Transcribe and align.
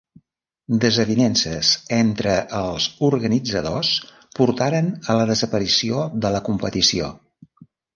Desavinences 0.85 1.73
entre 1.99 2.39
els 2.61 2.89
organitzadors 3.11 3.93
portaren 4.43 4.93
a 5.15 5.21
la 5.23 5.31
desaparició 5.35 6.05
de 6.27 6.39
la 6.39 6.47
competició. 6.53 7.17